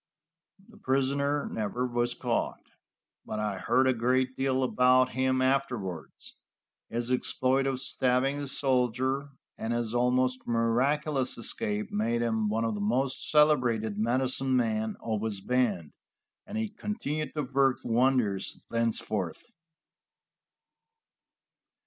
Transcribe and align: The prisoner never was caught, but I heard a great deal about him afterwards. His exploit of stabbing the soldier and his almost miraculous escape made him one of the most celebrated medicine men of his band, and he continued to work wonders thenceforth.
The 0.69 0.77
prisoner 0.79 1.45
never 1.51 1.85
was 1.85 2.15
caught, 2.15 2.63
but 3.23 3.37
I 3.39 3.59
heard 3.59 3.85
a 3.87 3.93
great 3.93 4.35
deal 4.35 4.63
about 4.63 5.09
him 5.11 5.43
afterwards. 5.43 6.35
His 6.89 7.11
exploit 7.11 7.67
of 7.67 7.79
stabbing 7.79 8.39
the 8.39 8.47
soldier 8.47 9.29
and 9.59 9.71
his 9.73 9.93
almost 9.93 10.47
miraculous 10.47 11.37
escape 11.37 11.91
made 11.91 12.23
him 12.23 12.49
one 12.49 12.65
of 12.65 12.73
the 12.73 12.81
most 12.81 13.29
celebrated 13.29 13.99
medicine 13.99 14.55
men 14.55 14.95
of 15.03 15.21
his 15.21 15.39
band, 15.39 15.91
and 16.47 16.57
he 16.57 16.67
continued 16.69 17.35
to 17.35 17.43
work 17.43 17.77
wonders 17.83 18.59
thenceforth. 18.71 19.53